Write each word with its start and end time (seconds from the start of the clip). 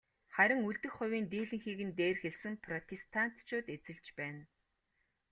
Харин 0.35 0.59
үлдэх 0.69 0.93
хувийн 0.97 1.25
дийлэнхийг 1.31 1.79
нь 1.87 1.95
дээр 1.99 2.15
хэлсэн 2.23 2.53
протестантчууд 2.65 3.65
эзэлж 3.75 4.05
байна. 4.19 4.41